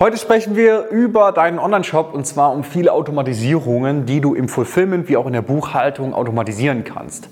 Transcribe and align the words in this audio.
Heute 0.00 0.16
sprechen 0.16 0.54
wir 0.54 0.90
über 0.90 1.32
deinen 1.32 1.58
Online-Shop 1.58 2.14
und 2.14 2.24
zwar 2.24 2.52
um 2.52 2.62
viele 2.62 2.92
Automatisierungen, 2.92 4.06
die 4.06 4.20
du 4.20 4.36
im 4.36 4.48
Fulfillment 4.48 5.08
wie 5.08 5.16
auch 5.16 5.26
in 5.26 5.32
der 5.32 5.42
Buchhaltung 5.42 6.14
automatisieren 6.14 6.84
kannst. 6.84 7.28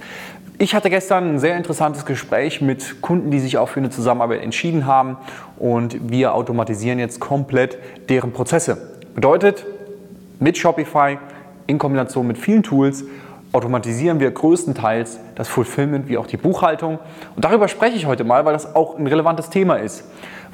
Ich 0.58 0.74
hatte 0.74 0.90
gestern 0.90 1.34
ein 1.34 1.38
sehr 1.38 1.56
interessantes 1.56 2.04
Gespräch 2.04 2.60
mit 2.60 3.02
Kunden, 3.02 3.30
die 3.30 3.38
sich 3.38 3.56
auch 3.56 3.68
für 3.68 3.78
eine 3.78 3.90
Zusammenarbeit 3.90 4.42
entschieden 4.42 4.84
haben 4.84 5.16
und 5.60 6.10
wir 6.10 6.34
automatisieren 6.34 6.98
jetzt 6.98 7.20
komplett 7.20 7.78
deren 8.08 8.32
Prozesse. 8.32 8.96
Bedeutet, 9.14 9.64
mit 10.40 10.58
Shopify 10.58 11.18
in 11.68 11.78
Kombination 11.78 12.26
mit 12.26 12.36
vielen 12.36 12.64
Tools 12.64 13.04
automatisieren 13.52 14.18
wir 14.18 14.32
größtenteils 14.32 15.20
das 15.36 15.46
Fulfillment 15.46 16.08
wie 16.08 16.18
auch 16.18 16.26
die 16.26 16.36
Buchhaltung. 16.36 16.98
Und 17.36 17.44
darüber 17.44 17.68
spreche 17.68 17.96
ich 17.96 18.06
heute 18.06 18.24
mal, 18.24 18.44
weil 18.44 18.54
das 18.54 18.74
auch 18.74 18.98
ein 18.98 19.06
relevantes 19.06 19.50
Thema 19.50 19.76
ist. 19.76 20.02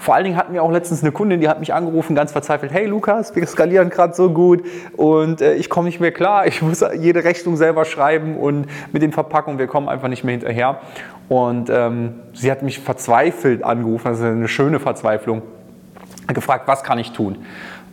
Vor 0.03 0.17
allen 0.17 0.25
Dingen 0.25 0.37
hatten 0.37 0.53
wir 0.53 0.65
auch 0.65 0.73
letztens 0.73 1.05
eine 1.05 1.13
Kundin, 1.13 1.41
die 1.41 1.49
hat 1.49 1.61
mich 1.61 1.73
angerufen, 1.73 2.17
ganz 2.17 2.33
verzweifelt, 2.33 2.73
hey 2.73 2.87
Lukas, 2.87 3.37
wir 3.37 3.47
skalieren 3.47 3.89
gerade 3.89 4.15
so 4.15 4.31
gut 4.31 4.65
und 4.97 5.41
äh, 5.41 5.55
ich 5.55 5.71
komme 5.71 5.87
nicht 5.87 6.01
mehr 6.01 6.11
klar, 6.11 6.45
ich 6.45 6.61
muss 6.61 6.85
jede 6.99 7.23
Rechnung 7.23 7.57
selber 7.57 7.85
schreiben 7.85 8.37
und 8.37 8.67
mit 8.91 9.01
den 9.01 9.13
Verpackungen, 9.13 9.61
wir 9.61 9.69
kommen 9.69 9.89
einfach 9.89 10.09
nicht 10.09 10.25
mehr 10.25 10.33
hinterher. 10.33 10.81
Und 11.29 11.71
ähm, 11.71 12.15
sie 12.33 12.51
hat 12.51 12.63
mich 12.63 12.81
verzweifelt 12.81 13.63
angerufen, 13.63 14.11
ist 14.11 14.21
eine 14.23 14.49
schöne 14.49 14.81
Verzweiflung, 14.81 15.43
gefragt, 16.27 16.67
was 16.67 16.83
kann 16.83 16.99
ich 16.99 17.13
tun? 17.13 17.37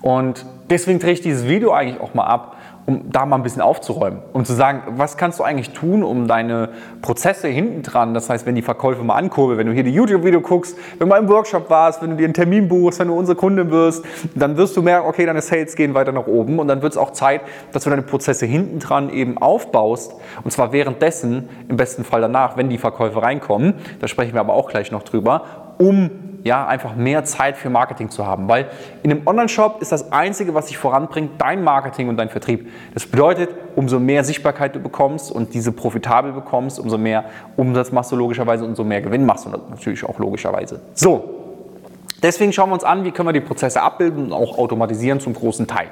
Und 0.02 0.48
deswegen 0.72 0.98
drehe 0.98 1.14
ich 1.14 1.22
dieses 1.22 1.48
Video 1.48 1.74
eigentlich 1.74 2.02
auch 2.02 2.16
mal 2.16 2.26
ab, 2.26 2.58
um 2.90 3.12
da 3.12 3.28
mal 3.28 3.36
ein 3.36 3.44
bisschen 3.44 3.62
aufzuräumen, 3.62 4.18
um 4.34 4.46
zu 4.46 4.54
sagen, 4.54 4.82
was 4.98 5.16
kannst 5.16 5.38
du 5.38 5.44
eigentlich 5.44 5.74
tun, 5.74 6.02
um 6.02 6.28
deine 6.28 6.70
Prozesse 7.04 7.48
hinten 7.48 7.84
dran, 7.84 8.16
das 8.16 8.32
heißt, 8.32 8.48
wenn 8.48 8.56
die 8.56 8.64
Verkäufe 8.64 9.04
mal 9.04 9.14
ankurbeln, 9.14 9.60
wenn 9.60 9.68
du 9.68 9.74
hier 9.74 9.84
die 9.84 9.94
YouTube-Video 9.94 10.42
guckst, 10.42 10.76
wenn 10.98 11.02
du 11.02 11.06
mal 11.06 11.20
im 11.20 11.30
Workshop 11.30 11.70
warst, 11.70 12.02
wenn 12.02 12.10
du 12.10 12.16
dir 12.16 12.24
einen 12.24 12.34
Termin 12.34 12.68
buchst, 12.68 13.00
wenn 13.00 13.10
du 13.10 13.14
unsere 13.16 13.38
Kunde 13.38 13.70
wirst, 13.70 14.04
dann 14.34 14.58
wirst 14.58 14.76
du 14.76 14.82
merken, 14.82 15.08
okay, 15.08 15.28
deine 15.28 15.44
Sales 15.44 15.76
gehen 15.76 15.94
weiter 15.94 16.12
nach 16.12 16.26
oben 16.26 16.58
und 16.58 16.68
dann 16.68 16.82
wird 16.82 16.94
es 16.94 16.98
auch 16.98 17.12
Zeit, 17.12 17.42
dass 17.74 17.84
du 17.84 17.92
deine 17.92 18.02
Prozesse 18.02 18.48
hinten 18.48 18.80
dran 18.80 19.12
eben 19.12 19.38
aufbaust 19.38 20.16
und 20.44 20.50
zwar 20.50 20.72
währenddessen, 20.72 21.48
im 21.68 21.78
besten 21.78 22.04
Fall 22.04 22.22
danach, 22.22 22.58
wenn 22.58 22.70
die 22.70 22.80
Verkäufe 22.80 23.22
reinkommen, 23.22 23.76
da 24.00 24.08
sprechen 24.08 24.34
wir 24.34 24.40
aber 24.40 24.54
auch 24.54 24.68
gleich 24.68 24.92
noch 24.92 25.04
drüber, 25.04 25.69
um 25.80 26.12
ja, 26.44 26.68
einfach 26.68 26.96
mehr 26.96 27.24
Zeit 27.26 27.58
für 27.58 27.70
Marketing 27.70 28.10
zu 28.10 28.26
haben. 28.26 28.48
Weil 28.48 28.68
in 29.04 29.12
einem 29.12 29.26
Online-Shop 29.26 29.82
ist 29.82 29.92
das 29.92 30.12
Einzige, 30.12 30.54
was 30.54 30.68
dich 30.68 30.78
voranbringt, 30.78 31.32
dein 31.40 31.64
Marketing 31.64 32.10
und 32.10 32.18
dein 32.18 32.30
Vertrieb. 32.30 32.70
Das 32.94 33.06
bedeutet, 33.06 33.50
umso 33.76 34.00
mehr 34.00 34.24
Sichtbarkeit 34.24 34.76
du 34.76 34.80
bekommst 34.80 35.32
und 35.32 35.54
diese 35.54 35.72
profitabel 35.72 36.32
bekommst, 36.32 36.80
umso 36.80 36.98
mehr 36.98 37.26
Umsatz 37.58 37.92
machst 37.92 38.12
du 38.12 38.16
logischerweise, 38.16 38.66
umso 38.66 38.84
mehr 38.84 39.02
Gewinn 39.02 39.26
machst 39.26 39.46
du 39.46 39.50
natürlich 39.50 40.04
auch 40.06 40.20
logischerweise. 40.20 40.82
So, 40.94 41.30
deswegen 42.22 42.54
schauen 42.54 42.70
wir 42.70 42.76
uns 42.76 42.84
an, 42.84 43.04
wie 43.04 43.12
können 43.12 43.28
wir 43.28 43.34
die 43.34 43.42
Prozesse 43.42 43.82
abbilden 43.82 44.26
und 44.26 44.34
auch 44.34 44.58
automatisieren 44.58 45.20
zum 45.20 45.34
großen 45.34 45.68
Teil 45.68 45.88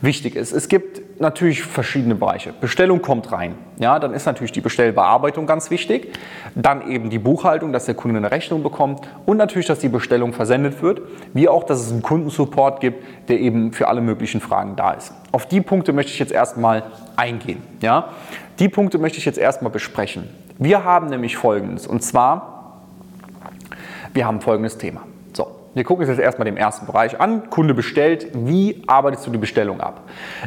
wichtig 0.00 0.36
ist. 0.36 0.52
Es 0.52 0.68
gibt 0.68 1.20
natürlich 1.20 1.62
verschiedene 1.62 2.14
Bereiche. 2.14 2.52
Bestellung 2.60 3.02
kommt 3.02 3.32
rein. 3.32 3.54
Ja, 3.78 3.98
dann 3.98 4.14
ist 4.14 4.26
natürlich 4.26 4.52
die 4.52 4.60
Bestellbearbeitung 4.60 5.46
ganz 5.46 5.70
wichtig. 5.70 6.12
Dann 6.54 6.90
eben 6.90 7.10
die 7.10 7.18
Buchhaltung, 7.18 7.72
dass 7.72 7.86
der 7.86 7.94
Kunde 7.94 8.18
eine 8.18 8.30
Rechnung 8.30 8.62
bekommt. 8.62 9.00
Und 9.26 9.36
natürlich, 9.36 9.66
dass 9.66 9.78
die 9.78 9.88
Bestellung 9.88 10.32
versendet 10.32 10.82
wird. 10.82 11.02
Wie 11.32 11.48
auch, 11.48 11.64
dass 11.64 11.80
es 11.80 11.92
einen 11.92 12.02
Kundensupport 12.02 12.80
gibt, 12.80 13.04
der 13.28 13.40
eben 13.40 13.72
für 13.72 13.88
alle 13.88 14.00
möglichen 14.00 14.40
Fragen 14.40 14.76
da 14.76 14.92
ist. 14.92 15.12
Auf 15.32 15.46
die 15.46 15.60
Punkte 15.60 15.92
möchte 15.92 16.12
ich 16.12 16.18
jetzt 16.18 16.32
erstmal 16.32 16.84
eingehen. 17.16 17.62
Ja, 17.80 18.10
die 18.58 18.68
Punkte 18.68 18.98
möchte 18.98 19.18
ich 19.18 19.24
jetzt 19.24 19.38
erstmal 19.38 19.70
besprechen. 19.70 20.28
Wir 20.58 20.84
haben 20.84 21.08
nämlich 21.08 21.36
Folgendes. 21.36 21.86
Und 21.86 22.02
zwar, 22.02 22.80
wir 24.12 24.26
haben 24.26 24.40
folgendes 24.40 24.78
Thema. 24.78 25.02
Wir 25.74 25.82
gucken 25.82 26.02
uns 26.02 26.08
jetzt 26.08 26.24
erstmal 26.24 26.44
den 26.44 26.56
ersten 26.56 26.86
Bereich 26.86 27.20
an. 27.20 27.50
Kunde 27.50 27.74
bestellt. 27.74 28.28
Wie 28.32 28.82
arbeitest 28.86 29.26
du 29.26 29.30
die 29.32 29.38
Bestellung 29.38 29.80
ab? 29.80 30.02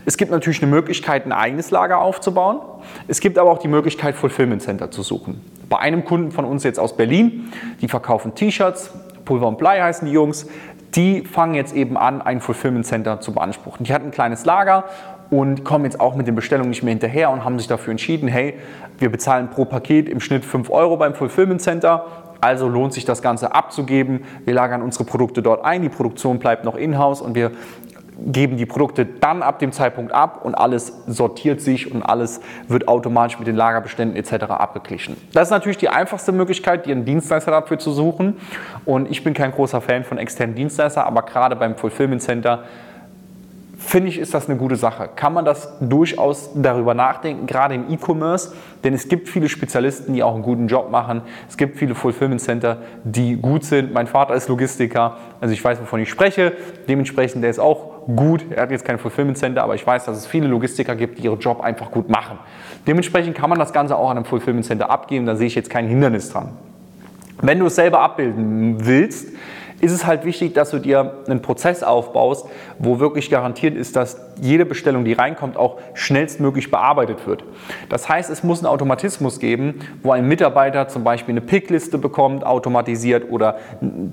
Es 0.05 0.15
gibt 0.15 0.31
natürlich 0.31 0.61
eine 0.61 0.71
Möglichkeit, 0.71 1.25
ein 1.25 1.33
eigenes 1.33 1.69
Lager 1.69 1.99
aufzubauen. 1.99 2.61
Es 3.09 3.19
gibt 3.19 3.37
aber 3.37 3.51
auch 3.51 3.57
die 3.57 3.67
Möglichkeit, 3.67 4.15
Fulfillment 4.15 4.61
Center 4.61 4.89
zu 4.89 5.03
suchen. 5.03 5.41
Bei 5.67 5.79
einem 5.79 6.05
Kunden 6.05 6.31
von 6.31 6.45
uns 6.45 6.63
jetzt 6.63 6.79
aus 6.79 6.95
Berlin, 6.95 7.51
die 7.81 7.89
verkaufen 7.89 8.35
T-Shirts, 8.35 8.93
Pulver 9.25 9.49
und 9.49 9.57
Blei 9.57 9.81
heißen 9.81 10.07
die 10.07 10.13
Jungs, 10.13 10.47
die 10.95 11.23
fangen 11.25 11.55
jetzt 11.55 11.75
eben 11.75 11.97
an, 11.97 12.21
ein 12.21 12.39
Fulfillment 12.39 12.85
Center 12.85 13.19
zu 13.19 13.33
beanspruchen. 13.33 13.85
Die 13.85 13.93
hatten 13.93 14.05
ein 14.05 14.11
kleines 14.11 14.45
Lager 14.45 14.85
und 15.29 15.63
kommen 15.63 15.85
jetzt 15.85 15.99
auch 15.99 16.15
mit 16.15 16.27
den 16.27 16.35
Bestellungen 16.35 16.69
nicht 16.69 16.83
mehr 16.83 16.91
hinterher 16.91 17.29
und 17.29 17.43
haben 17.43 17.57
sich 17.59 17.67
dafür 17.67 17.91
entschieden, 17.91 18.27
hey, 18.27 18.55
wir 18.97 19.11
bezahlen 19.11 19.49
pro 19.49 19.65
Paket 19.65 20.09
im 20.09 20.19
Schnitt 20.19 20.45
5 20.45 20.69
Euro 20.69 20.97
beim 20.97 21.13
Fulfillment 21.13 21.61
Center 21.61 22.05
also 22.41 22.67
lohnt 22.67 22.93
sich 22.93 23.05
das 23.05 23.21
Ganze 23.21 23.53
abzugeben. 23.55 24.23
Wir 24.45 24.53
lagern 24.53 24.81
unsere 24.81 25.05
Produkte 25.05 25.41
dort 25.41 25.65
ein, 25.65 25.81
die 25.81 25.89
Produktion 25.89 26.39
bleibt 26.39 26.63
noch 26.65 26.75
in-house 26.75 27.21
und 27.21 27.35
wir 27.35 27.51
geben 28.19 28.57
die 28.57 28.65
Produkte 28.65 29.05
dann 29.05 29.43
ab 29.43 29.59
dem 29.59 29.71
Zeitpunkt 29.71 30.11
ab 30.11 30.43
und 30.43 30.55
alles 30.55 30.91
sortiert 31.05 31.61
sich 31.61 31.93
und 31.93 32.01
alles 32.01 32.41
wird 32.67 32.87
automatisch 32.87 33.37
mit 33.37 33.47
den 33.47 33.55
Lagerbeständen 33.55 34.17
etc. 34.17 34.45
abgeglichen. 34.45 35.15
Das 35.33 35.49
ist 35.49 35.51
natürlich 35.51 35.77
die 35.77 35.89
einfachste 35.89 36.31
Möglichkeit, 36.31 36.87
einen 36.87 37.05
Dienstleister 37.05 37.51
dafür 37.51 37.77
zu 37.77 37.91
suchen. 37.91 38.37
Und 38.85 39.11
ich 39.11 39.23
bin 39.23 39.33
kein 39.33 39.51
großer 39.51 39.81
Fan 39.81 40.03
von 40.03 40.17
externen 40.17 40.55
Dienstleistern, 40.55 41.05
aber 41.05 41.21
gerade 41.23 41.55
beim 41.55 41.75
Fulfillment 41.75 42.23
Center 42.23 42.63
finde 43.77 44.09
ich, 44.09 44.17
ist 44.17 44.33
das 44.33 44.49
eine 44.49 44.57
gute 44.57 44.75
Sache. 44.75 45.09
Kann 45.15 45.33
man 45.33 45.45
das 45.45 45.71
durchaus 45.79 46.49
darüber 46.55 46.93
nachdenken, 46.93 47.45
gerade 47.45 47.75
im 47.75 47.89
E-Commerce, 47.89 48.53
denn 48.83 48.93
es 48.93 49.07
gibt 49.07 49.29
viele 49.29 49.49
Spezialisten, 49.49 50.13
die 50.13 50.23
auch 50.23 50.33
einen 50.33 50.43
guten 50.43 50.67
Job 50.67 50.91
machen. 50.91 51.21
Es 51.47 51.57
gibt 51.57 51.77
viele 51.77 51.93
Fulfillment 51.93 52.41
Center, 52.41 52.77
die 53.03 53.35
gut 53.35 53.63
sind. 53.63 53.93
Mein 53.93 54.07
Vater 54.07 54.33
ist 54.33 54.49
Logistiker, 54.49 55.17
also 55.39 55.53
ich 55.53 55.63
weiß, 55.63 55.79
wovon 55.79 55.99
ich 55.99 56.09
spreche. 56.09 56.53
Dementsprechend, 56.89 57.43
der 57.43 57.51
ist 57.51 57.59
auch 57.59 58.07
gut. 58.15 58.45
Er 58.49 58.63
hat 58.63 58.71
jetzt 58.71 58.83
kein 58.85 58.97
Fulfillment 58.97 59.37
Center, 59.37 59.63
aber 59.63 59.75
ich 59.75 59.85
weiß, 59.85 60.05
dass 60.05 60.17
es 60.17 60.25
viele 60.25 60.47
Logistiker 60.47 60.95
gibt, 60.95 61.19
die 61.19 61.23
ihren 61.23 61.39
Job 61.39 61.61
einfach 61.61 61.91
gut 61.91 62.09
machen. 62.09 62.39
Dementsprechend 62.87 63.35
kann 63.35 63.49
man 63.49 63.59
das 63.59 63.73
Ganze 63.73 63.95
auch 63.95 64.09
an 64.09 64.17
einem 64.17 64.25
Fulfillment 64.25 64.65
Center 64.65 64.89
abgeben, 64.89 65.25
da 65.25 65.35
sehe 65.35 65.47
ich 65.47 65.55
jetzt 65.55 65.69
kein 65.69 65.87
Hindernis 65.87 66.31
dran. 66.31 66.49
Wenn 67.41 67.59
du 67.59 67.67
es 67.67 67.75
selber 67.75 67.99
abbilden 67.99 68.77
willst, 68.85 69.29
ist 69.79 69.91
es 69.91 70.05
halt 70.05 70.25
wichtig, 70.25 70.53
dass 70.53 70.71
du 70.71 70.79
dir 70.79 71.23
einen 71.27 71.41
Prozess 71.41 71.83
aufbaust, 71.83 72.47
wo 72.79 72.99
wirklich 72.99 73.29
garantiert 73.29 73.75
ist, 73.75 73.95
dass 73.95 74.19
jede 74.41 74.65
Bestellung, 74.65 75.05
die 75.05 75.13
reinkommt, 75.13 75.57
auch 75.57 75.77
schnellstmöglich 75.93 76.71
bearbeitet 76.71 77.27
wird. 77.27 77.43
Das 77.89 78.09
heißt, 78.09 78.29
es 78.29 78.43
muss 78.43 78.59
einen 78.59 78.67
Automatismus 78.67 79.39
geben, 79.39 79.79
wo 80.03 80.11
ein 80.11 80.27
Mitarbeiter 80.27 80.87
zum 80.87 81.03
Beispiel 81.03 81.33
eine 81.33 81.41
Pickliste 81.41 81.97
bekommt, 81.97 82.45
automatisiert 82.45 83.31
oder 83.31 83.57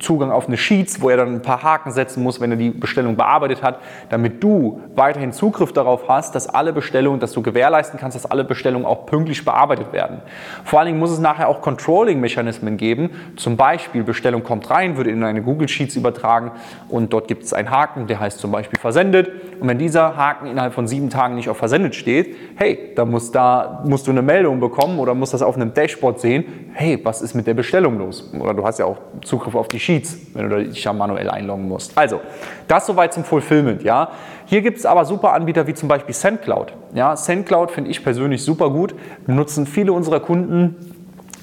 Zugang 0.01 0.31
auf 0.31 0.49
eine 0.49 0.57
Sheets, 0.57 1.01
wo 1.01 1.11
er 1.11 1.19
dann 1.19 1.35
ein 1.35 1.43
paar 1.43 1.63
Haken 1.63 1.93
setzen 1.93 2.23
muss, 2.23 2.41
wenn 2.41 2.51
er 2.51 2.57
die 2.57 2.71
Bestellung 2.71 3.17
bearbeitet 3.17 3.63
hat, 3.63 3.81
damit 4.11 4.43
du 4.43 4.81
weiterhin 4.95 5.33
Zugriff 5.33 5.73
darauf 5.73 6.09
hast, 6.09 6.35
dass 6.35 6.49
alle 6.49 6.73
Bestellungen, 6.73 7.21
dass 7.21 7.33
du 7.33 7.43
gewährleisten 7.43 7.99
kannst, 7.99 8.15
dass 8.15 8.27
alle 8.27 8.45
Bestellungen 8.45 8.87
auch 8.87 9.07
pünktlich 9.07 9.45
bearbeitet 9.45 9.93
werden. 9.93 10.19
Vor 10.65 10.79
allen 10.79 10.87
Dingen 10.87 10.99
muss 10.99 11.11
es 11.11 11.19
nachher 11.19 11.49
auch 11.49 11.61
Controlling-Mechanismen 11.61 12.77
geben. 12.77 13.11
Zum 13.37 13.57
Beispiel, 13.57 14.05
Bestellung 14.05 14.43
kommt 14.43 14.71
rein, 14.71 14.97
wird 14.97 15.07
in 15.07 15.23
eine 15.23 15.43
Google 15.43 15.54
Google 15.55 15.69
Sheets 15.69 15.95
übertragen 15.95 16.51
und 16.89 17.13
dort 17.13 17.29
gibt 17.29 17.45
es 17.45 17.53
einen 17.53 17.71
Haken, 17.71 18.09
der 18.09 18.19
heißt 18.19 18.41
zum 18.41 18.51
Beispiel 18.51 18.79
versendet. 18.79 19.31
Und 19.61 19.69
wenn 19.69 19.79
dieser 19.79 20.17
Haken 20.17 20.47
innerhalb 20.47 20.75
von 20.75 20.89
sieben 20.89 21.11
Tagen 21.11 21.37
nicht 21.37 21.49
auf 21.49 21.57
versendet 21.57 21.95
steht, 21.95 22.37
hey, 22.57 22.91
dann 22.97 23.11
musst, 23.11 23.35
da, 23.35 23.83
musst 23.87 24.07
du 24.07 24.11
eine 24.11 24.23
Meldung 24.23 24.59
bekommen 24.59 24.99
oder 24.99 25.15
musst 25.15 25.33
das 25.33 25.43
auf 25.43 25.55
einem 25.55 25.73
Dashboard 25.73 26.21
sehen, 26.21 26.71
hey, 26.73 26.99
was 27.05 27.23
ist 27.23 27.35
mit 27.35 27.47
der 27.47 27.55
Bestellung 27.55 27.99
los? 27.99 28.33
Oder 28.39 28.53
du 28.53 28.65
hast 28.65 28.79
ja 28.79 28.87
auch 28.87 28.99
Zugriff 29.23 29.55
auf 29.55 29.69
die 29.69 29.79
Sheets, 29.79 30.19
wenn 30.35 30.51
du 30.51 30.65
dich 30.65 30.83
ja 30.83 30.93
manuell 30.93 31.31
einloggen 31.31 31.69
musst. 31.69 31.97
Also, 31.97 32.21
das 32.67 32.87
soweit 32.87 33.15
zum 33.15 33.25
Fulfillment, 33.25 33.85
ja. 33.85 34.11
Hier 34.47 34.61
gibt 34.61 34.79
es 34.79 34.85
aber 34.85 35.05
super 35.05 35.33
Anbieter 35.33 35.67
wie 35.67 35.75
zum 35.75 35.89
Beispiel 35.89 36.15
SendCloud. 36.15 36.75
Ja, 36.93 37.17
SendCloud 37.17 37.71
finde 37.71 37.91
ich 37.91 38.03
persönlich 38.03 38.43
super 38.45 38.71
gut, 38.71 38.95
nutzen 39.27 39.67
viele 39.67 39.93
unserer 39.93 40.21
Kunden 40.21 40.94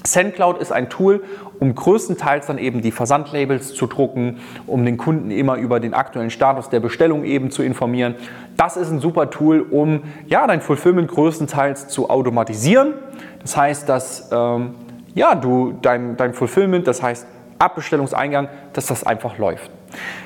SendCloud 0.04 0.58
ist 0.58 0.72
ein 0.72 0.88
Tool, 0.88 1.22
um 1.60 1.74
größtenteils 1.74 2.46
dann 2.46 2.58
eben 2.58 2.82
die 2.82 2.90
Versandlabels 2.90 3.74
zu 3.74 3.86
drucken, 3.86 4.40
um 4.66 4.84
den 4.84 4.96
Kunden 4.96 5.30
immer 5.30 5.56
über 5.56 5.80
den 5.80 5.94
aktuellen 5.94 6.30
Status 6.30 6.68
der 6.68 6.80
Bestellung 6.80 7.24
eben 7.24 7.50
zu 7.50 7.62
informieren. 7.62 8.16
Das 8.56 8.76
ist 8.76 8.90
ein 8.90 9.00
super 9.00 9.30
Tool, 9.30 9.60
um 9.60 10.02
ja, 10.26 10.46
dein 10.46 10.60
Fulfillment 10.60 11.08
größtenteils 11.08 11.88
zu 11.88 12.10
automatisieren. 12.10 12.94
Das 13.42 13.56
heißt, 13.56 13.88
dass 13.88 14.30
ähm, 14.32 14.74
ja, 15.14 15.34
du 15.34 15.74
dein, 15.82 16.16
dein 16.16 16.34
Fulfillment, 16.34 16.86
das 16.86 17.02
heißt 17.02 17.26
Abbestellungseingang, 17.58 18.48
dass 18.72 18.86
das 18.86 19.04
einfach 19.04 19.38
läuft. 19.38 19.70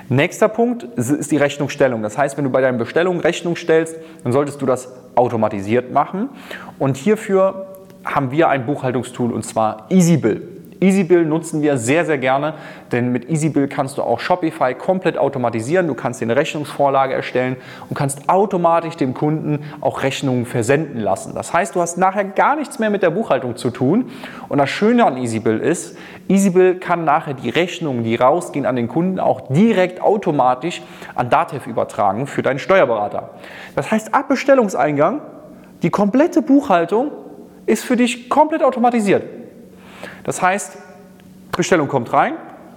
Nächster 0.09 0.49
Punkt 0.49 0.85
ist 0.85 1.31
die 1.31 1.37
Rechnungsstellung. 1.37 2.03
Das 2.03 2.17
heißt, 2.17 2.37
wenn 2.37 2.45
du 2.45 2.51
bei 2.51 2.61
deinen 2.61 2.79
Bestellungen 2.79 3.21
Rechnung 3.21 3.57
stellst, 3.57 3.97
dann 4.23 4.33
solltest 4.33 4.63
du 4.63 4.67
das 4.67 4.89
automatisiert 5.17 5.93
machen. 5.93 6.29
Und 6.79 6.97
hierfür 6.97 7.76
haben 8.07 8.31
wir 8.31 8.49
ein 8.49 8.65
Buchhaltungstool 8.65 9.33
und 9.33 9.45
zwar 9.45 9.87
EasyBill. 9.91 10.57
EasyBill 10.81 11.25
nutzen 11.25 11.63
wir 11.63 11.79
sehr, 11.79 12.05
sehr 12.05 12.19
gerne, 12.19 12.55
denn 12.93 13.11
mit 13.11 13.31
EasyBill 13.31 13.69
kannst 13.69 13.99
du 13.99 14.03
auch 14.03 14.21
Shopify 14.21 14.75
komplett 14.75 15.17
automatisieren. 15.17 15.87
Du 15.87 15.95
kannst 15.95 16.21
dir 16.21 16.27
eine 16.27 16.37
Rechnungsvorlage 16.37 17.15
erstellen 17.15 17.57
und 17.89 17.97
kannst 17.97 18.29
automatisch 18.29 18.97
dem 18.97 19.15
Kunden 19.15 19.65
auch 19.81 20.03
Rechnungen 20.03 20.45
versenden 20.45 21.01
lassen. 21.01 21.35
Das 21.35 21.53
heißt, 21.53 21.75
du 21.75 21.81
hast 21.81 21.97
nachher 21.97 22.25
gar 22.25 22.57
nichts 22.57 22.79
mehr 22.79 22.91
mit 22.91 23.03
der 23.03 23.11
Buchhaltung 23.11 23.57
zu 23.57 23.71
tun. 23.71 24.11
Und 24.49 24.59
das 24.59 24.71
Schöne 24.71 25.05
an 25.05 25.17
EasyBill 25.17 25.61
ist, 25.61 25.97
EasyBill 26.29 26.77
kann 26.77 27.05
nachher 27.05 27.35
die 27.35 27.51
Rechnungen, 27.51 28.05
die 28.05 28.17
rausgehen 28.17 28.67
an 28.67 28.77
den 28.77 28.89
Kunden, 28.89 29.19
auch 29.19 29.49
direkt 29.49 30.03
automatisch 30.03 30.83
an 31.15 31.31
Datev 31.31 31.69
übertragen 31.69 32.27
für 32.27 32.43
deinen 32.43 32.59
Steuerberater. 32.59 33.31
Das 33.75 33.91
heißt, 33.91 34.15
ab 34.15 34.29
Bestellungseingang, 34.29 35.21
die 35.83 35.91
komplette 35.91 36.43
Buchhaltung 36.43 37.11
ist 37.67 37.85
für 37.85 37.97
dich 37.97 38.29
komplett 38.29 38.63
automatisiert. 38.63 39.25
Das 40.25 40.41
heißt, 40.41 40.79
Bestellung 41.57 41.89
kommt 41.89 42.13
rein, 42.13 42.35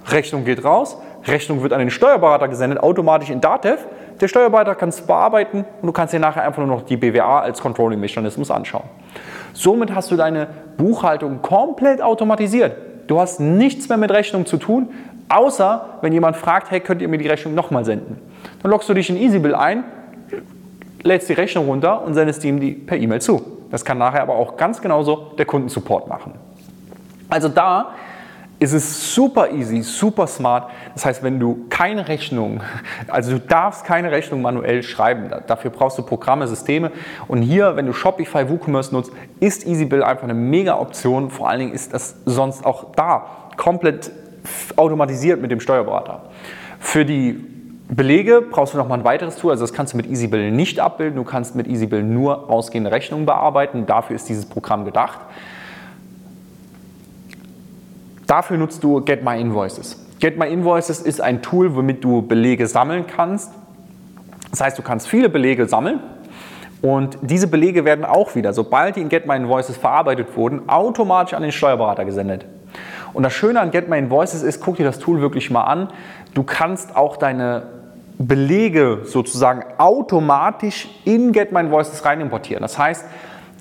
Rechnung 0.07 0.45
geht 0.45 0.63
raus, 0.63 0.97
Rechnung 1.25 1.61
wird 1.63 1.73
an 1.73 1.79
den 1.79 1.89
Steuerberater 1.89 2.47
gesendet, 2.47 2.79
automatisch 2.79 3.29
in 3.29 3.41
Datev. 3.41 3.79
Der 4.21 4.27
Steuerberater 4.27 4.75
kann 4.75 4.89
es 4.89 5.01
bearbeiten 5.01 5.65
und 5.81 5.87
du 5.87 5.91
kannst 5.91 6.13
dir 6.13 6.19
nachher 6.19 6.43
einfach 6.43 6.59
nur 6.59 6.67
noch 6.67 6.81
die 6.83 6.97
BWA 6.97 7.41
als 7.41 7.61
Controlling-Mechanismus 7.61 8.51
anschauen. 8.51 8.85
Somit 9.53 9.93
hast 9.93 10.11
du 10.11 10.15
deine 10.15 10.47
Buchhaltung 10.77 11.41
komplett 11.41 12.01
automatisiert. 12.01 12.75
Du 13.07 13.19
hast 13.19 13.39
nichts 13.39 13.89
mehr 13.89 13.97
mit 13.97 14.11
Rechnung 14.11 14.45
zu 14.45 14.57
tun, 14.57 14.89
außer 15.29 15.99
wenn 16.01 16.13
jemand 16.13 16.37
fragt, 16.37 16.71
hey, 16.71 16.79
könnt 16.79 17.01
ihr 17.01 17.07
mir 17.07 17.17
die 17.17 17.27
Rechnung 17.27 17.55
nochmal 17.55 17.85
senden? 17.85 18.17
Dann 18.61 18.71
loggst 18.71 18.87
du 18.89 18.93
dich 18.93 19.09
in 19.09 19.17
EasyBill 19.17 19.55
ein, 19.55 19.83
lädst 21.01 21.29
die 21.29 21.33
Rechnung 21.33 21.65
runter 21.65 22.03
und 22.03 22.13
sendest 22.13 22.43
ihm 22.43 22.59
die 22.59 22.71
per 22.71 22.97
E-Mail 22.97 23.21
zu. 23.21 23.58
Das 23.71 23.85
kann 23.85 23.97
nachher 23.97 24.21
aber 24.21 24.35
auch 24.35 24.57
ganz 24.57 24.81
genauso 24.81 25.33
der 25.37 25.45
Kundensupport 25.45 26.07
machen. 26.07 26.33
Also 27.29 27.49
da 27.49 27.93
ist 28.59 28.73
es 28.73 29.13
super 29.13 29.51
easy, 29.51 29.81
super 29.81 30.27
smart. 30.27 30.69
Das 30.93 31.05
heißt, 31.05 31.23
wenn 31.23 31.39
du 31.39 31.65
keine 31.69 32.09
Rechnung, 32.09 32.61
also 33.07 33.31
du 33.31 33.39
darfst 33.39 33.85
keine 33.85 34.11
Rechnung 34.11 34.41
manuell 34.41 34.83
schreiben. 34.83 35.29
Dafür 35.47 35.71
brauchst 35.71 35.97
du 35.97 36.03
Programme, 36.03 36.45
Systeme. 36.47 36.91
Und 37.27 37.41
hier, 37.41 37.77
wenn 37.77 37.85
du 37.85 37.93
Shopify 37.93 38.49
WooCommerce 38.49 38.91
nutzt, 38.91 39.11
ist 39.39 39.65
EasyBill 39.65 40.03
einfach 40.03 40.23
eine 40.23 40.33
mega 40.33 40.77
Option. 40.77 41.29
Vor 41.29 41.47
allen 41.47 41.59
Dingen 41.59 41.73
ist 41.73 41.93
das 41.93 42.17
sonst 42.25 42.65
auch 42.65 42.91
da 42.95 43.27
komplett 43.55 44.11
automatisiert 44.75 45.41
mit 45.41 45.51
dem 45.51 45.61
Steuerberater. 45.61 46.23
Für 46.79 47.05
die 47.05 47.58
Belege 47.89 48.43
brauchst 48.43 48.75
du 48.75 48.77
noch 48.77 48.87
mal 48.87 48.99
ein 48.99 49.03
weiteres 49.03 49.37
Tool, 49.37 49.49
also 49.49 49.63
das 49.63 49.73
kannst 49.73 49.93
du 49.93 49.97
mit 49.97 50.05
EasyBill 50.07 50.51
nicht 50.51 50.79
abbilden. 50.79 51.15
Du 51.15 51.23
kannst 51.23 51.55
mit 51.55 51.67
EasyBill 51.67 52.03
nur 52.03 52.47
ausgehende 52.47 52.91
Rechnungen 52.91 53.25
bearbeiten. 53.25 53.87
Dafür 53.87 54.15
ist 54.15 54.29
dieses 54.29 54.45
Programm 54.45 54.85
gedacht. 54.85 55.19
Dafür 58.27 58.57
nutzt 58.57 58.83
du 58.83 59.01
Get 59.01 59.23
My 59.23 59.41
Invoices. 59.41 60.05
Get 60.19 60.37
My 60.37 60.47
Invoices 60.47 61.01
ist 61.01 61.19
ein 61.19 61.41
Tool, 61.41 61.75
womit 61.75 62.03
du 62.03 62.21
Belege 62.21 62.67
sammeln 62.67 63.07
kannst. 63.07 63.51
Das 64.51 64.61
heißt, 64.61 64.77
du 64.77 64.83
kannst 64.83 65.07
viele 65.07 65.27
Belege 65.27 65.67
sammeln 65.67 65.99
und 66.83 67.17
diese 67.23 67.47
Belege 67.47 67.85
werden 67.85 68.05
auch 68.05 68.35
wieder, 68.35 68.53
sobald 68.53 68.97
die 68.97 69.01
in 69.01 69.09
Get 69.09 69.25
My 69.25 69.35
Invoices 69.35 69.77
verarbeitet 69.77 70.37
wurden, 70.37 70.69
automatisch 70.69 71.33
an 71.33 71.41
den 71.41 71.51
Steuerberater 71.51 72.05
gesendet. 72.05 72.45
Und 73.13 73.23
das 73.23 73.33
Schöne 73.33 73.59
an 73.59 73.71
Get 73.71 73.89
My 73.89 73.97
Invoices 73.97 74.43
ist, 74.43 74.61
guck 74.61 74.75
dir 74.75 74.85
das 74.85 74.99
Tool 74.99 75.21
wirklich 75.21 75.49
mal 75.49 75.63
an. 75.63 75.87
Du 76.35 76.43
kannst 76.43 76.95
auch 76.95 77.17
deine 77.17 77.78
Belege 78.19 78.99
sozusagen 79.05 79.63
automatisch 79.77 80.89
in 81.05 81.31
Get 81.31 81.53
My 81.53 81.61
Invoices 81.61 82.03
rein 82.03 82.19
importieren. 82.19 82.61
Das 82.61 82.77
heißt, 82.77 83.05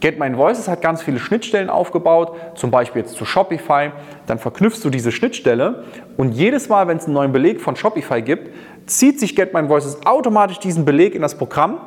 Get 0.01 0.19
My 0.19 0.27
Invoices 0.27 0.69
hat 0.69 0.83
ganz 0.83 1.01
viele 1.01 1.21
Schnittstellen 1.21 1.71
aufgebaut, 1.71 2.37
zum 2.57 2.71
Beispiel 2.73 3.03
jetzt 3.03 3.15
zu 3.15 3.25
Shopify. 3.25 3.93
Dann 4.27 4.39
verknüpfst 4.39 4.81
du 4.83 4.91
diese 4.91 5.13
Schnittstelle 5.13 5.85
und 6.17 6.33
jedes 6.33 6.69
Mal, 6.69 6.89
wenn 6.89 6.99
es 6.99 7.05
einen 7.05 7.15
neuen 7.15 7.33
Beleg 7.33 7.61
von 7.61 7.77
Shopify 7.77 8.21
gibt, 8.21 8.51
zieht 8.87 9.21
sich 9.21 9.37
Get 9.37 9.55
My 9.55 9.61
Invoices 9.61 10.05
automatisch 10.05 10.59
diesen 10.59 10.85
Beleg 10.85 11.15
in 11.15 11.23
das 11.23 11.37
Programm 11.37 11.81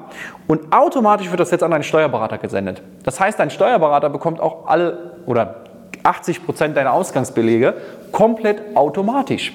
und 0.47 0.71
automatisch 0.73 1.29
wird 1.29 1.41
das 1.41 1.51
jetzt 1.51 1.63
an 1.63 1.71
deinen 1.71 1.83
Steuerberater 1.83 2.37
gesendet. 2.37 2.81
Das 3.03 3.19
heißt, 3.19 3.37
dein 3.37 3.49
Steuerberater 3.49 4.09
bekommt 4.09 4.39
auch 4.39 4.67
alle 4.67 5.17
oder 5.25 5.65
80 6.03 6.45
Prozent 6.45 6.77
deiner 6.77 6.93
Ausgangsbelege 6.93 7.75
komplett 8.11 8.75
automatisch. 8.75 9.53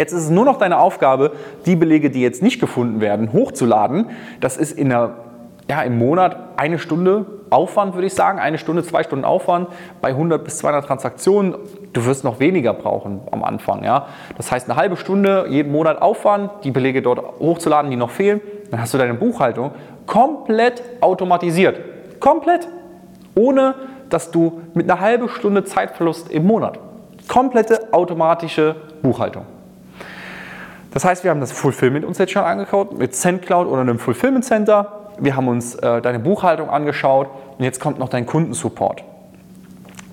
Jetzt 0.00 0.14
ist 0.14 0.22
es 0.22 0.30
nur 0.30 0.46
noch 0.46 0.56
deine 0.56 0.78
Aufgabe, 0.78 1.32
die 1.66 1.76
Belege, 1.76 2.08
die 2.08 2.22
jetzt 2.22 2.42
nicht 2.42 2.58
gefunden 2.58 3.02
werden, 3.02 3.34
hochzuladen. 3.34 4.06
Das 4.40 4.56
ist 4.56 4.72
in 4.72 4.88
der 4.88 5.16
ja, 5.68 5.82
im 5.82 5.98
Monat 5.98 6.38
eine 6.56 6.78
Stunde 6.78 7.26
Aufwand, 7.50 7.92
würde 7.92 8.06
ich 8.06 8.14
sagen. 8.14 8.38
Eine 8.38 8.56
Stunde, 8.56 8.82
zwei 8.82 9.02
Stunden 9.02 9.26
Aufwand 9.26 9.68
bei 10.00 10.08
100 10.08 10.42
bis 10.42 10.56
200 10.56 10.86
Transaktionen. 10.86 11.54
Du 11.92 12.06
wirst 12.06 12.24
noch 12.24 12.40
weniger 12.40 12.72
brauchen 12.72 13.20
am 13.30 13.44
Anfang. 13.44 13.84
Ja? 13.84 14.06
Das 14.38 14.50
heißt, 14.50 14.70
eine 14.70 14.80
halbe 14.80 14.96
Stunde 14.96 15.44
jeden 15.50 15.70
Monat 15.70 16.00
Aufwand, 16.00 16.50
die 16.64 16.70
Belege 16.70 17.02
dort 17.02 17.38
hochzuladen, 17.38 17.90
die 17.90 17.98
noch 17.98 18.10
fehlen. 18.10 18.40
Dann 18.70 18.80
hast 18.80 18.94
du 18.94 18.98
deine 18.98 19.12
Buchhaltung 19.12 19.72
komplett 20.06 20.82
automatisiert. 21.02 21.78
Komplett. 22.20 22.66
Ohne, 23.34 23.74
dass 24.08 24.30
du 24.30 24.62
mit 24.72 24.90
einer 24.90 24.98
halben 24.98 25.28
Stunde 25.28 25.62
Zeitverlust 25.64 26.30
im 26.30 26.46
Monat. 26.46 26.78
Komplette 27.28 27.92
automatische 27.92 28.76
Buchhaltung. 29.02 29.44
Das 30.92 31.04
heißt, 31.04 31.24
wir 31.24 31.30
haben 31.30 31.40
das 31.40 31.52
Fulfillment 31.52 32.04
uns 32.04 32.18
jetzt 32.18 32.32
schon 32.32 32.42
angeschaut 32.42 32.98
mit 32.98 33.14
SendCloud 33.14 33.68
oder 33.68 33.82
einem 33.82 33.98
Fulfillment 33.98 34.44
Center 34.44 35.00
wir 35.20 35.36
haben 35.36 35.48
uns 35.48 35.74
äh, 35.74 36.00
deine 36.00 36.18
Buchhaltung 36.18 36.70
angeschaut 36.70 37.28
und 37.58 37.64
jetzt 37.64 37.80
kommt 37.80 37.98
noch 37.98 38.08
dein 38.08 38.26
Kundensupport. 38.26 39.04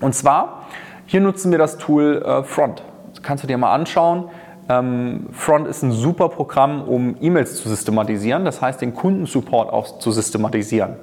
Und 0.00 0.14
zwar, 0.14 0.66
hier 1.06 1.20
nutzen 1.20 1.50
wir 1.50 1.58
das 1.58 1.78
Tool 1.78 2.22
äh, 2.22 2.42
Front. 2.42 2.82
Das 3.14 3.22
kannst 3.22 3.42
du 3.42 3.48
dir 3.48 3.56
mal 3.56 3.72
anschauen. 3.72 4.28
Ähm, 4.68 5.26
Front 5.32 5.66
ist 5.66 5.82
ein 5.82 5.92
super 5.92 6.28
Programm, 6.28 6.82
um 6.82 7.16
E-Mails 7.20 7.56
zu 7.56 7.70
systematisieren, 7.70 8.44
das 8.44 8.60
heißt 8.60 8.82
den 8.82 8.94
Kundensupport 8.94 9.72
auch 9.72 9.98
zu 9.98 10.12
systematisieren. 10.12 10.96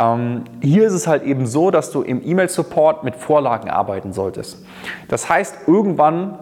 Ähm, 0.00 0.44
hier 0.62 0.86
ist 0.86 0.94
es 0.94 1.06
halt 1.06 1.22
eben 1.22 1.46
so, 1.46 1.70
dass 1.70 1.90
du 1.90 2.00
im 2.00 2.26
E-Mail-Support 2.26 3.04
mit 3.04 3.16
Vorlagen 3.16 3.68
arbeiten 3.68 4.14
solltest. 4.14 4.64
Das 5.08 5.28
heißt, 5.28 5.68
irgendwann 5.68 6.38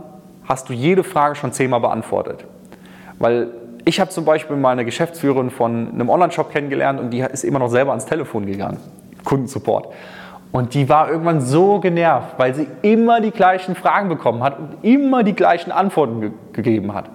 hast 0.48 0.68
du 0.68 0.72
jede 0.72 1.04
Frage 1.04 1.34
schon 1.34 1.52
zehnmal 1.52 1.80
beantwortet. 1.80 2.44
Weil 3.18 3.50
ich 3.84 4.00
habe 4.00 4.10
zum 4.10 4.24
Beispiel 4.24 4.56
mal 4.56 4.70
eine 4.70 4.84
Geschäftsführerin 4.84 5.50
von 5.50 5.90
einem 5.92 6.08
Online-Shop 6.08 6.50
kennengelernt 6.50 7.00
und 7.00 7.10
die 7.10 7.20
ist 7.20 7.44
immer 7.44 7.58
noch 7.58 7.68
selber 7.68 7.90
ans 7.90 8.06
Telefon 8.06 8.46
gegangen, 8.46 8.78
Kundensupport. 9.24 9.92
Und 10.52 10.74
die 10.74 10.88
war 10.88 11.10
irgendwann 11.10 11.40
so 11.40 11.80
genervt, 11.80 12.34
weil 12.38 12.54
sie 12.54 12.68
immer 12.82 13.20
die 13.20 13.32
gleichen 13.32 13.74
Fragen 13.74 14.08
bekommen 14.08 14.42
hat 14.42 14.58
und 14.58 14.76
immer 14.82 15.24
die 15.24 15.34
gleichen 15.34 15.72
Antworten 15.72 16.20
ge 16.20 16.30
gegeben 16.52 16.94
hat. 16.94 17.10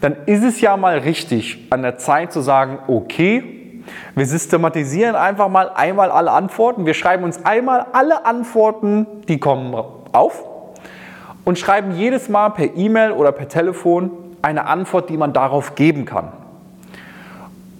Dann 0.00 0.16
ist 0.26 0.44
es 0.44 0.60
ja 0.60 0.76
mal 0.76 0.98
richtig 0.98 1.66
an 1.70 1.82
der 1.82 1.96
Zeit 1.96 2.32
zu 2.32 2.40
sagen, 2.40 2.78
okay, 2.86 3.82
wir 4.14 4.26
systematisieren 4.26 5.16
einfach 5.16 5.48
mal 5.48 5.70
einmal 5.74 6.10
alle 6.10 6.30
Antworten. 6.30 6.86
Wir 6.86 6.94
schreiben 6.94 7.24
uns 7.24 7.44
einmal 7.44 7.86
alle 7.92 8.26
Antworten, 8.26 9.06
die 9.28 9.40
kommen, 9.40 9.74
auf 10.12 10.44
und 11.48 11.58
schreiben 11.58 11.96
jedes 11.96 12.28
Mal 12.28 12.50
per 12.50 12.76
E-Mail 12.76 13.12
oder 13.12 13.32
per 13.32 13.48
Telefon 13.48 14.10
eine 14.42 14.66
Antwort, 14.66 15.08
die 15.08 15.16
man 15.16 15.32
darauf 15.32 15.76
geben 15.76 16.04
kann. 16.04 16.28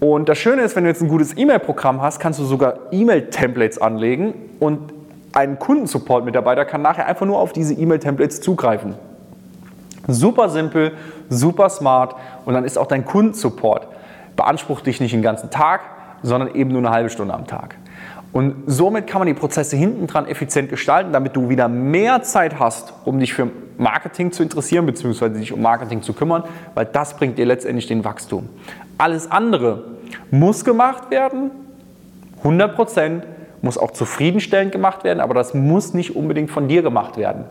Und 0.00 0.30
das 0.30 0.38
Schöne 0.38 0.62
ist, 0.62 0.74
wenn 0.74 0.84
du 0.84 0.88
jetzt 0.88 1.02
ein 1.02 1.08
gutes 1.08 1.36
E-Mail-Programm 1.36 2.00
hast, 2.00 2.18
kannst 2.18 2.38
du 2.40 2.44
sogar 2.44 2.78
E-Mail-Templates 2.92 3.78
anlegen 3.78 4.32
und 4.58 4.94
ein 5.34 5.58
Kundensupport-Mitarbeiter 5.58 6.64
kann 6.64 6.80
nachher 6.80 7.04
einfach 7.04 7.26
nur 7.26 7.38
auf 7.38 7.52
diese 7.52 7.74
E-Mail-Templates 7.74 8.40
zugreifen. 8.40 8.94
Super 10.06 10.48
simpel, 10.48 10.92
super 11.28 11.68
smart 11.68 12.16
und 12.46 12.54
dann 12.54 12.64
ist 12.64 12.78
auch 12.78 12.86
dein 12.86 13.04
Kundensupport 13.04 13.86
beansprucht 14.34 14.86
dich 14.86 14.98
nicht 14.98 15.12
den 15.12 15.20
ganzen 15.20 15.50
Tag, 15.50 15.82
sondern 16.22 16.54
eben 16.54 16.70
nur 16.70 16.80
eine 16.80 16.90
halbe 16.90 17.10
Stunde 17.10 17.34
am 17.34 17.46
Tag. 17.46 17.76
Und 18.38 18.54
somit 18.66 19.08
kann 19.08 19.18
man 19.18 19.26
die 19.26 19.34
Prozesse 19.34 19.76
hinten 19.76 20.06
dran 20.06 20.24
effizient 20.28 20.68
gestalten, 20.68 21.12
damit 21.12 21.34
du 21.34 21.48
wieder 21.48 21.66
mehr 21.66 22.22
Zeit 22.22 22.60
hast, 22.60 22.94
um 23.04 23.18
dich 23.18 23.34
für 23.34 23.50
Marketing 23.78 24.30
zu 24.30 24.44
interessieren, 24.44 24.86
beziehungsweise 24.86 25.40
dich 25.40 25.52
um 25.52 25.60
Marketing 25.60 26.02
zu 26.02 26.12
kümmern, 26.12 26.44
weil 26.76 26.84
das 26.84 27.16
bringt 27.16 27.36
dir 27.36 27.46
letztendlich 27.46 27.88
den 27.88 28.04
Wachstum. 28.04 28.48
Alles 28.96 29.28
andere 29.28 29.86
muss 30.30 30.64
gemacht 30.64 31.10
werden, 31.10 31.50
100 32.36 32.76
Prozent, 32.76 33.26
muss 33.60 33.76
auch 33.76 33.90
zufriedenstellend 33.90 34.70
gemacht 34.70 35.02
werden, 35.02 35.18
aber 35.18 35.34
das 35.34 35.52
muss 35.52 35.92
nicht 35.92 36.14
unbedingt 36.14 36.52
von 36.52 36.68
dir 36.68 36.82
gemacht 36.82 37.16
werden. 37.16 37.44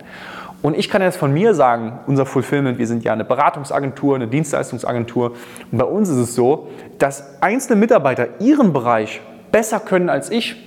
Und 0.62 0.78
ich 0.78 0.90
kann 0.90 1.02
jetzt 1.02 1.18
von 1.18 1.34
mir 1.34 1.54
sagen, 1.54 2.00
unser 2.08 2.26
Fulfillment, 2.26 2.78
wir 2.78 2.88
sind 2.88 3.04
ja 3.04 3.12
eine 3.12 3.26
Beratungsagentur, 3.26 4.16
eine 4.16 4.30
Dienstleistungsagentur. 4.30 5.34
Und 5.70 5.78
bei 5.80 5.84
uns 5.84 6.08
ist 6.08 6.16
es 6.16 6.34
so, 6.34 6.70
dass 6.98 7.42
einzelne 7.42 7.78
Mitarbeiter 7.78 8.40
ihren 8.40 8.72
Bereich 8.72 9.20
besser 9.52 9.82
können 9.82 10.08
als 10.08 10.32
ich. 10.32 10.64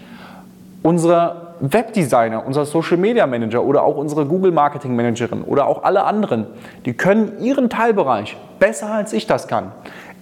Unsere 0.83 1.55
Webdesigner, 1.61 2.45
unser 2.47 2.65
Social 2.65 2.97
Media 2.97 3.27
Manager 3.27 3.63
oder 3.63 3.83
auch 3.83 3.97
unsere 3.97 4.25
Google 4.25 4.51
Marketing 4.51 4.97
Managerin 4.97 5.43
oder 5.43 5.67
auch 5.67 5.83
alle 5.83 6.05
anderen, 6.05 6.47
die 6.87 6.95
können 6.95 7.39
ihren 7.41 7.69
Teilbereich 7.69 8.37
besser 8.59 8.91
als 8.91 9.13
ich 9.13 9.27
das 9.27 9.47
kann. 9.47 9.73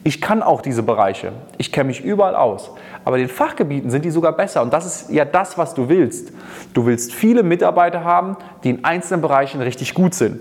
Ich 0.04 0.20
kann 0.20 0.42
auch 0.42 0.62
diese 0.62 0.82
Bereiche. 0.82 1.32
Ich 1.58 1.70
kenne 1.70 1.88
mich 1.88 2.02
überall 2.02 2.34
aus. 2.34 2.70
Aber 3.04 3.18
den 3.18 3.28
Fachgebieten 3.28 3.90
sind 3.90 4.04
die 4.04 4.10
sogar 4.10 4.32
besser. 4.32 4.62
Und 4.62 4.72
das 4.72 4.86
ist 4.86 5.10
ja 5.10 5.24
das, 5.24 5.58
was 5.58 5.74
du 5.74 5.88
willst. 5.88 6.32
Du 6.72 6.86
willst 6.86 7.12
viele 7.12 7.42
Mitarbeiter 7.42 8.04
haben, 8.04 8.36
die 8.64 8.70
in 8.70 8.84
einzelnen 8.84 9.20
Bereichen 9.20 9.60
richtig 9.60 9.94
gut 9.94 10.14
sind. 10.14 10.40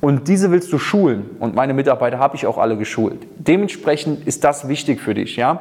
Und 0.00 0.28
diese 0.28 0.50
willst 0.50 0.72
du 0.72 0.78
schulen. 0.78 1.30
Und 1.38 1.54
meine 1.54 1.72
Mitarbeiter 1.72 2.18
habe 2.18 2.36
ich 2.36 2.46
auch 2.46 2.58
alle 2.58 2.76
geschult. 2.76 3.26
Dementsprechend 3.38 4.26
ist 4.26 4.44
das 4.44 4.68
wichtig 4.68 5.00
für 5.00 5.14
dich. 5.14 5.36
Ja? 5.36 5.60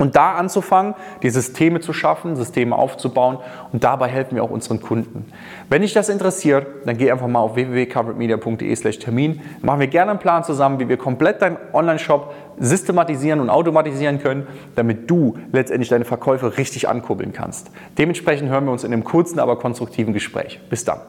Und 0.00 0.16
da 0.16 0.32
anzufangen, 0.32 0.94
die 1.22 1.28
Systeme 1.28 1.80
zu 1.80 1.92
schaffen, 1.92 2.34
Systeme 2.34 2.74
aufzubauen 2.74 3.36
und 3.70 3.84
dabei 3.84 4.08
helfen 4.08 4.34
wir 4.34 4.42
auch 4.42 4.50
unseren 4.50 4.80
Kunden. 4.80 5.30
Wenn 5.68 5.82
dich 5.82 5.92
das 5.92 6.08
interessiert, 6.08 6.66
dann 6.86 6.96
geh 6.96 7.12
einfach 7.12 7.26
mal 7.26 7.40
auf 7.40 7.54
www.coveredmedia.de/termin. 7.54 9.42
Machen 9.60 9.80
wir 9.80 9.88
gerne 9.88 10.12
einen 10.12 10.18
Plan 10.18 10.42
zusammen, 10.42 10.80
wie 10.80 10.88
wir 10.88 10.96
komplett 10.96 11.42
deinen 11.42 11.58
Online-Shop 11.74 12.32
systematisieren 12.58 13.40
und 13.40 13.50
automatisieren 13.50 14.22
können, 14.22 14.46
damit 14.74 15.10
du 15.10 15.36
letztendlich 15.52 15.90
deine 15.90 16.06
Verkäufe 16.06 16.56
richtig 16.56 16.88
ankurbeln 16.88 17.34
kannst. 17.34 17.70
Dementsprechend 17.98 18.48
hören 18.48 18.64
wir 18.64 18.72
uns 18.72 18.84
in 18.84 18.94
einem 18.94 19.04
kurzen, 19.04 19.38
aber 19.38 19.58
konstruktiven 19.58 20.14
Gespräch. 20.14 20.60
Bis 20.70 20.84
dann. 20.86 21.00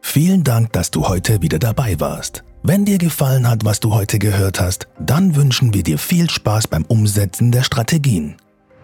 Vielen 0.00 0.42
Dank, 0.42 0.72
dass 0.72 0.90
du 0.90 1.08
heute 1.08 1.40
wieder 1.40 1.60
dabei 1.60 2.00
warst. 2.00 2.42
Wenn 2.66 2.86
dir 2.86 2.96
gefallen 2.96 3.46
hat, 3.46 3.66
was 3.66 3.78
du 3.80 3.92
heute 3.92 4.18
gehört 4.18 4.58
hast, 4.58 4.88
dann 4.98 5.36
wünschen 5.36 5.74
wir 5.74 5.82
dir 5.82 5.98
viel 5.98 6.30
Spaß 6.30 6.66
beim 6.66 6.86
Umsetzen 6.86 7.52
der 7.52 7.62
Strategien. 7.62 8.36